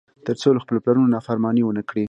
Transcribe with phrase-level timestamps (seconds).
[0.27, 1.99] تر څو له خپلو پلرونو نافرماني ونه کړي.